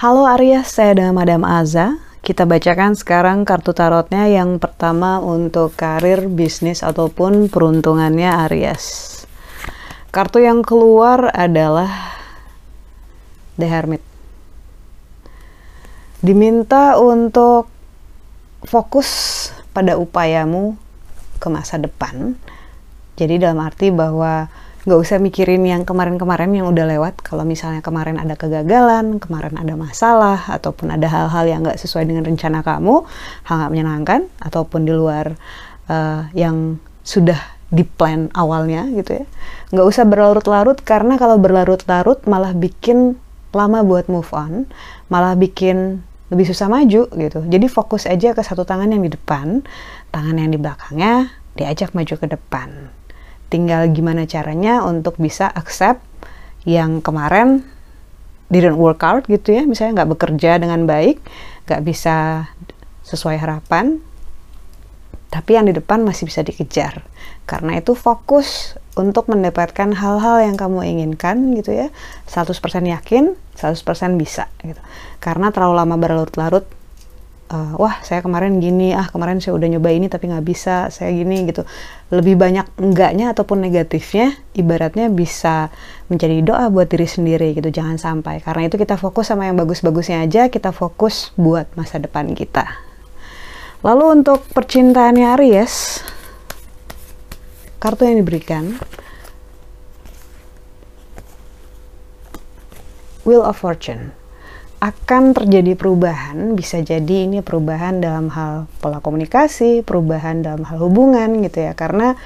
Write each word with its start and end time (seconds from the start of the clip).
Halo 0.00 0.24
Aries, 0.24 0.72
saya 0.72 0.96
dengan 0.96 1.20
Madam 1.20 1.44
Aza. 1.44 2.00
Kita 2.24 2.48
bacakan 2.48 2.96
sekarang 2.96 3.44
kartu 3.44 3.76
tarotnya 3.76 4.24
yang 4.32 4.56
pertama 4.56 5.20
untuk 5.20 5.76
karir, 5.76 6.32
bisnis, 6.32 6.80
ataupun 6.80 7.52
peruntungannya 7.52 8.48
Aries. 8.48 9.28
Kartu 10.08 10.40
yang 10.40 10.64
keluar 10.64 11.28
adalah 11.36 12.16
The 13.60 13.68
Hermit. 13.68 14.00
Diminta 16.24 16.96
untuk 16.96 17.68
fokus 18.64 19.08
pada 19.76 20.00
upayamu 20.00 20.80
ke 21.40 21.48
masa 21.48 21.80
depan. 21.80 22.36
Jadi 23.16 23.40
dalam 23.40 23.58
arti 23.64 23.88
bahwa 23.88 24.46
nggak 24.80 24.96
usah 24.96 25.20
mikirin 25.20 25.60
yang 25.68 25.84
kemarin-kemarin 25.84 26.56
yang 26.56 26.64
udah 26.72 26.88
lewat. 26.88 27.20
Kalau 27.20 27.44
misalnya 27.44 27.84
kemarin 27.84 28.16
ada 28.16 28.32
kegagalan 28.32 29.20
kemarin 29.20 29.60
ada 29.60 29.76
masalah 29.76 30.48
ataupun 30.48 30.96
ada 30.96 31.04
hal-hal 31.04 31.44
yang 31.44 31.60
nggak 31.60 31.76
sesuai 31.76 32.08
dengan 32.08 32.24
rencana 32.24 32.64
kamu 32.64 33.04
hal 33.44 33.54
nggak 33.60 33.72
menyenangkan 33.76 34.20
ataupun 34.40 34.88
di 34.88 34.92
luar 34.96 35.36
uh, 35.92 36.32
yang 36.32 36.80
sudah 37.04 37.36
di 37.70 37.86
plan 37.86 38.32
awalnya 38.34 38.88
gitu 38.90 39.22
ya 39.22 39.26
nggak 39.68 39.86
usah 39.86 40.08
berlarut-larut. 40.08 40.80
Karena 40.80 41.20
kalau 41.20 41.36
berlarut-larut 41.36 42.24
malah 42.24 42.56
bikin 42.56 43.20
lama 43.52 43.84
buat 43.84 44.08
move 44.08 44.32
on 44.32 44.64
malah 45.12 45.36
bikin 45.36 46.00
lebih 46.30 46.46
susah 46.46 46.70
maju 46.70 47.10
gitu. 47.10 47.40
Jadi 47.44 47.66
fokus 47.66 48.06
aja 48.06 48.32
ke 48.32 48.40
satu 48.40 48.62
tangan 48.62 48.88
yang 48.88 49.02
di 49.02 49.10
depan 49.10 49.66
tangan 50.10 50.36
yang 50.38 50.50
di 50.50 50.58
belakangnya 50.58 51.30
diajak 51.54 51.94
maju 51.94 52.14
ke 52.14 52.26
depan. 52.26 52.92
Tinggal 53.50 53.90
gimana 53.90 54.26
caranya 54.30 54.86
untuk 54.86 55.18
bisa 55.18 55.50
accept 55.50 56.02
yang 56.68 57.02
kemarin 57.02 57.66
didn't 58.50 58.78
work 58.78 59.02
out 59.06 59.24
gitu 59.30 59.54
ya 59.54 59.62
misalnya 59.64 60.02
nggak 60.02 60.10
bekerja 60.18 60.58
dengan 60.58 60.84
baik 60.84 61.22
nggak 61.70 61.82
bisa 61.86 62.50
sesuai 63.06 63.38
harapan 63.38 64.02
tapi 65.30 65.54
yang 65.54 65.70
di 65.70 65.74
depan 65.74 66.02
masih 66.02 66.26
bisa 66.26 66.42
dikejar. 66.42 67.06
Karena 67.46 67.78
itu 67.78 67.94
fokus 67.94 68.74
untuk 68.98 69.30
mendapatkan 69.30 69.94
hal-hal 69.94 70.42
yang 70.42 70.58
kamu 70.58 70.82
inginkan 70.82 71.54
gitu 71.54 71.70
ya. 71.70 71.88
100% 72.26 72.50
yakin 72.90 73.38
100% 73.54 74.18
bisa 74.18 74.50
gitu. 74.66 74.82
Karena 75.22 75.54
terlalu 75.54 75.74
lama 75.78 75.94
berlarut-larut 75.94 76.66
uh, 77.50 77.74
wah 77.76 77.98
saya 78.06 78.22
kemarin 78.22 78.62
gini 78.62 78.94
ah 78.94 79.10
kemarin 79.10 79.42
saya 79.42 79.58
udah 79.58 79.68
nyoba 79.68 79.90
ini 79.90 80.06
tapi 80.06 80.30
nggak 80.30 80.46
bisa 80.46 80.88
saya 80.88 81.10
gini 81.10 81.50
gitu. 81.50 81.66
Lebih 82.14 82.38
banyak 82.38 82.66
enggaknya 82.78 83.34
ataupun 83.34 83.60
negatifnya 83.60 84.38
ibaratnya 84.54 85.10
bisa 85.10 85.68
menjadi 86.06 86.42
doa 86.42 86.70
buat 86.70 86.86
diri 86.88 87.06
sendiri 87.06 87.52
gitu. 87.58 87.68
Jangan 87.68 87.98
sampai. 87.98 88.40
Karena 88.40 88.70
itu 88.70 88.78
kita 88.78 88.96
fokus 88.96 89.28
sama 89.28 89.50
yang 89.50 89.58
bagus-bagusnya 89.58 90.24
aja 90.24 90.48
kita 90.48 90.70
fokus 90.70 91.34
buat 91.34 91.66
masa 91.74 91.98
depan 91.98 92.32
kita. 92.32 92.66
Lalu 93.82 94.22
untuk 94.22 94.46
percintaannya 94.54 95.26
Aries 95.36 96.04
kartu 97.82 98.06
yang 98.06 98.22
diberikan. 98.22 98.78
Wheel 103.20 103.44
of 103.44 103.60
Fortune 103.60 104.16
akan 104.80 105.36
terjadi 105.36 105.76
perubahan, 105.76 106.56
bisa 106.56 106.80
jadi 106.80 107.28
ini 107.28 107.44
perubahan 107.44 108.00
dalam 108.00 108.32
hal 108.32 108.64
pola 108.80 109.04
komunikasi, 109.04 109.84
perubahan 109.84 110.40
dalam 110.40 110.64
hal 110.64 110.80
hubungan 110.80 111.44
gitu 111.44 111.68
ya. 111.68 111.76
Karena 111.76 112.16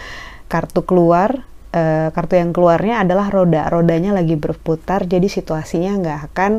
kartu 0.46 0.86
keluar, 0.86 1.42
e, 1.74 2.14
kartu 2.14 2.38
yang 2.38 2.55
keluarnya 2.55 3.02
adalah 3.02 3.27
roda, 3.27 3.66
rodanya 3.66 4.14
lagi 4.14 4.39
berputar, 4.39 5.02
jadi 5.02 5.27
situasinya 5.27 5.98
nggak 5.98 6.18
akan 6.30 6.52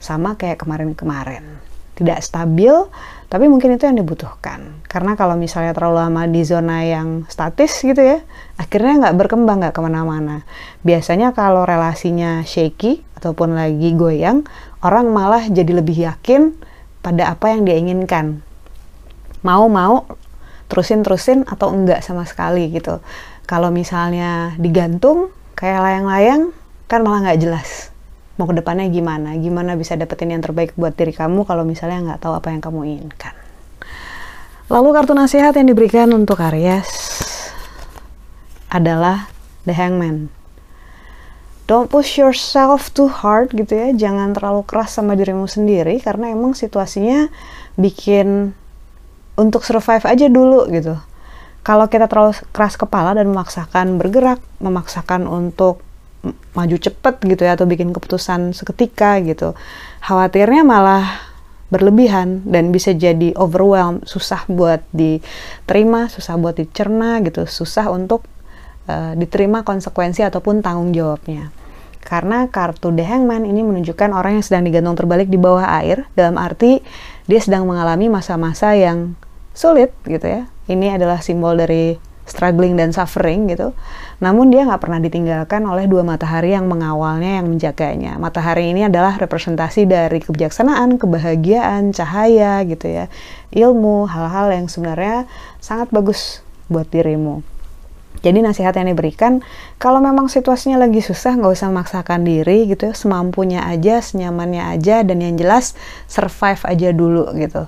sama 0.00 0.40
kayak 0.40 0.64
kemarin-kemarin. 0.64 1.44
Tidak 2.00 2.18
stabil, 2.24 2.72
tapi 3.28 3.52
mungkin 3.52 3.76
itu 3.76 3.84
yang 3.84 4.00
dibutuhkan. 4.00 4.80
Karena 4.88 5.20
kalau 5.20 5.36
misalnya 5.36 5.76
terlalu 5.76 6.00
lama 6.00 6.24
di 6.32 6.40
zona 6.48 6.80
yang 6.80 7.28
statis 7.28 7.76
gitu 7.84 8.00
ya, 8.00 8.24
akhirnya 8.56 9.04
nggak 9.04 9.16
berkembang, 9.20 9.60
nggak 9.60 9.76
ke 9.76 9.80
mana-mana. 9.84 10.48
Biasanya 10.80 11.36
kalau 11.36 11.68
relasinya 11.68 12.40
shaky 12.40 13.11
ataupun 13.22 13.54
lagi 13.54 13.94
goyang, 13.94 14.42
orang 14.82 15.14
malah 15.14 15.46
jadi 15.46 15.78
lebih 15.78 16.02
yakin 16.10 16.58
pada 17.06 17.30
apa 17.30 17.54
yang 17.54 17.62
dia 17.62 17.78
inginkan. 17.78 18.42
Mau-mau 19.46 20.10
terusin-terusin 20.66 21.46
atau 21.46 21.70
enggak 21.70 22.02
sama 22.02 22.26
sekali 22.26 22.66
gitu. 22.74 22.98
Kalau 23.46 23.70
misalnya 23.70 24.58
digantung 24.58 25.30
kayak 25.54 25.78
layang-layang 25.86 26.50
kan 26.90 27.06
malah 27.06 27.30
nggak 27.30 27.40
jelas 27.46 27.92
mau 28.40 28.48
ke 28.48 28.58
depannya 28.58 28.88
gimana, 28.88 29.36
gimana 29.38 29.78
bisa 29.78 29.94
dapetin 29.94 30.32
yang 30.34 30.42
terbaik 30.42 30.72
buat 30.74 30.96
diri 30.96 31.12
kamu 31.14 31.44
kalau 31.44 31.62
misalnya 31.68 32.12
nggak 32.12 32.20
tahu 32.26 32.34
apa 32.34 32.48
yang 32.50 32.58
kamu 32.58 32.80
inginkan. 32.90 33.34
Lalu 34.72 34.88
kartu 34.96 35.12
nasihat 35.12 35.52
yang 35.52 35.68
diberikan 35.68 36.08
untuk 36.10 36.40
Aries 36.40 36.88
adalah 38.72 39.28
The 39.68 39.76
Hangman 39.76 40.41
don't 41.70 41.88
push 41.90 42.18
yourself 42.18 42.90
too 42.94 43.08
hard 43.10 43.52
gitu 43.54 43.72
ya. 43.74 43.88
Jangan 43.94 44.34
terlalu 44.34 44.62
keras 44.66 44.94
sama 44.96 45.18
dirimu 45.18 45.46
sendiri 45.46 45.98
karena 46.02 46.30
emang 46.32 46.56
situasinya 46.56 47.30
bikin 47.78 48.56
untuk 49.38 49.62
survive 49.64 50.04
aja 50.04 50.26
dulu 50.28 50.68
gitu. 50.70 50.98
Kalau 51.62 51.86
kita 51.86 52.10
terlalu 52.10 52.34
keras 52.50 52.74
kepala 52.74 53.14
dan 53.14 53.30
memaksakan 53.30 53.96
bergerak 53.96 54.42
memaksakan 54.58 55.30
untuk 55.30 55.80
maju 56.54 56.76
cepet 56.78 57.14
gitu 57.26 57.42
ya 57.42 57.58
atau 57.58 57.66
bikin 57.66 57.90
keputusan 57.90 58.54
seketika 58.54 59.18
gitu 59.26 59.58
khawatirnya 60.06 60.62
malah 60.62 61.18
berlebihan 61.72 62.44
dan 62.46 62.70
bisa 62.70 62.92
jadi 62.92 63.32
overwhelm 63.34 64.04
susah 64.04 64.44
buat 64.46 64.84
diterima 64.92 66.12
susah 66.12 66.36
buat 66.38 66.60
dicerna 66.60 67.18
gitu 67.24 67.48
susah 67.48 67.90
untuk 67.90 68.22
uh, 68.88 69.12
diterima 69.18 69.62
konsekuensi 69.62 70.24
ataupun 70.26 70.64
tanggung 70.64 70.90
jawabnya. 70.90 71.52
Karena 72.02 72.50
kartu 72.50 72.90
The 72.90 73.06
Hangman 73.06 73.46
ini 73.46 73.62
menunjukkan 73.62 74.10
orang 74.10 74.38
yang 74.38 74.44
sedang 74.44 74.66
digantung 74.66 74.98
terbalik 74.98 75.30
di 75.30 75.38
bawah 75.38 75.62
air 75.80 76.10
dalam 76.18 76.34
arti 76.34 76.82
dia 77.30 77.38
sedang 77.38 77.62
mengalami 77.64 78.10
masa-masa 78.10 78.74
yang 78.74 79.14
sulit 79.54 79.94
gitu 80.02 80.26
ya. 80.26 80.50
Ini 80.66 80.98
adalah 80.98 81.22
simbol 81.22 81.54
dari 81.54 81.94
struggling 82.26 82.74
dan 82.74 82.90
suffering 82.90 83.50
gitu. 83.50 83.70
Namun 84.18 84.50
dia 84.50 84.66
nggak 84.66 84.82
pernah 84.82 84.98
ditinggalkan 84.98 85.62
oleh 85.66 85.86
dua 85.86 86.02
matahari 86.02 86.54
yang 86.54 86.66
mengawalnya 86.66 87.42
yang 87.42 87.46
menjaganya. 87.46 88.18
Matahari 88.18 88.70
ini 88.74 88.86
adalah 88.86 89.14
representasi 89.18 89.86
dari 89.86 90.18
kebijaksanaan 90.22 90.98
kebahagiaan 90.98 91.94
cahaya 91.94 92.62
gitu 92.66 92.86
ya. 92.90 93.06
Ilmu 93.54 94.10
hal-hal 94.10 94.54
yang 94.54 94.66
sebenarnya 94.66 95.30
sangat 95.62 95.90
bagus 95.94 96.42
buat 96.66 96.90
dirimu 96.90 97.51
jadi 98.20 98.44
nasihat 98.44 98.76
yang 98.76 98.92
diberikan, 98.92 99.40
kalau 99.80 100.04
memang 100.04 100.28
situasinya 100.28 100.76
lagi 100.76 101.00
susah, 101.00 101.40
nggak 101.40 101.52
usah 101.56 101.72
memaksakan 101.72 102.22
diri 102.22 102.68
gitu, 102.68 102.92
ya. 102.92 102.94
semampunya 102.94 103.64
aja, 103.64 104.04
senyamannya 104.04 104.76
aja, 104.76 105.00
dan 105.00 105.24
yang 105.24 105.40
jelas 105.40 105.72
survive 106.06 106.60
aja 106.68 106.92
dulu 106.92 107.32
gitu. 107.34 107.64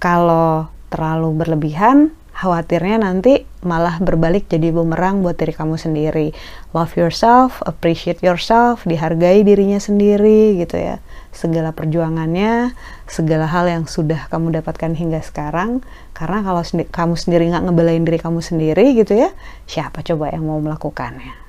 Kalau 0.00 0.72
terlalu 0.88 1.36
berlebihan, 1.36 2.10
khawatirnya 2.42 2.98
nanti 2.98 3.46
malah 3.62 4.02
berbalik 4.02 4.50
jadi 4.50 4.74
bumerang 4.74 5.22
buat 5.22 5.38
diri 5.38 5.54
kamu 5.54 5.78
sendiri. 5.78 6.34
Love 6.74 6.98
yourself, 6.98 7.62
appreciate 7.62 8.18
yourself, 8.18 8.82
dihargai 8.82 9.46
dirinya 9.46 9.78
sendiri 9.78 10.58
gitu 10.58 10.74
ya. 10.74 10.98
Segala 11.30 11.70
perjuangannya, 11.70 12.74
segala 13.06 13.46
hal 13.46 13.70
yang 13.70 13.84
sudah 13.86 14.26
kamu 14.26 14.58
dapatkan 14.58 14.98
hingga 14.98 15.22
sekarang. 15.22 15.86
Karena 16.10 16.42
kalau 16.42 16.66
sendi 16.66 16.82
kamu 16.90 17.14
sendiri 17.14 17.54
nggak 17.54 17.70
ngebelain 17.70 18.02
diri 18.02 18.18
kamu 18.18 18.42
sendiri 18.42 18.98
gitu 18.98 19.14
ya, 19.14 19.30
siapa 19.70 20.02
coba 20.02 20.34
yang 20.34 20.42
mau 20.42 20.58
melakukannya? 20.58 21.41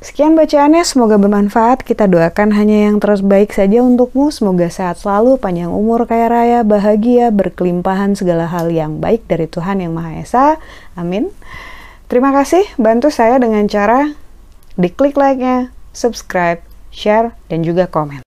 Sekian 0.00 0.32
bacaannya, 0.32 0.80
semoga 0.80 1.20
bermanfaat. 1.20 1.84
Kita 1.84 2.08
doakan 2.08 2.56
hanya 2.56 2.88
yang 2.88 3.04
terus 3.04 3.20
baik 3.20 3.52
saja 3.52 3.84
untukmu. 3.84 4.32
Semoga 4.32 4.72
sehat 4.72 4.96
selalu, 4.96 5.36
panjang 5.36 5.68
umur, 5.68 6.08
kaya 6.08 6.32
raya, 6.32 6.60
bahagia, 6.64 7.28
berkelimpahan 7.28 8.16
segala 8.16 8.48
hal 8.48 8.72
yang 8.72 8.96
baik 8.96 9.28
dari 9.28 9.44
Tuhan 9.44 9.84
Yang 9.84 9.92
Maha 9.92 10.12
Esa. 10.16 10.46
Amin. 10.96 11.28
Terima 12.08 12.32
kasih, 12.32 12.64
bantu 12.80 13.12
saya 13.12 13.36
dengan 13.36 13.68
cara 13.68 14.16
diklik 14.80 15.20
like-nya, 15.20 15.68
subscribe, 15.92 16.64
share, 16.88 17.36
dan 17.52 17.60
juga 17.60 17.84
komen. 17.84 18.24